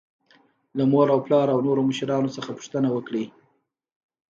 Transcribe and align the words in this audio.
له 0.77 0.83
مور 0.91 1.07
او 1.13 1.19
پلار 1.25 1.47
او 1.53 1.59
نورو 1.67 1.81
مشرانو 1.91 2.33
څخه 2.37 2.51
پوښتنه 2.57 2.87
وکړئ. 2.91 3.25